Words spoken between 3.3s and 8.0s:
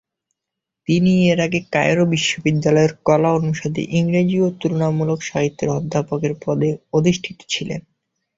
অনুষদে ইংরেজি ও তুলনামূলক সাহিত্যের অধ্যাপকের পদে অধিষ্ঠিত ছিলেন।